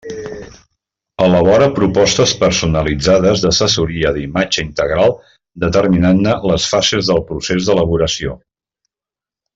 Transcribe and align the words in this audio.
Elabora 1.25 1.67
propostes 1.79 2.33
personalitzades 2.39 3.43
d'assessoria 3.45 4.15
d'imatge 4.17 4.65
integral 4.69 5.15
determinant-ne 5.67 6.37
les 6.53 6.69
fases 6.75 7.11
del 7.13 7.25
procés 7.31 7.69
d'elaboració. 7.69 8.35